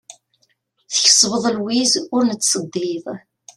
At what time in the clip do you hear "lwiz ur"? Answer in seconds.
1.57-2.21